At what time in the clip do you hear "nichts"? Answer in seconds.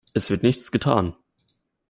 0.41-0.71